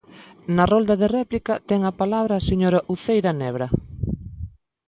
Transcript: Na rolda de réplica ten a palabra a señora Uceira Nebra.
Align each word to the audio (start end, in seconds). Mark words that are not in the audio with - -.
Na 0.55 0.65
rolda 0.71 0.95
de 1.01 1.07
réplica 1.17 1.53
ten 1.69 1.79
a 1.85 1.93
palabra 2.01 2.33
a 2.37 2.45
señora 2.49 2.79
Uceira 2.93 3.31
Nebra. 3.41 3.67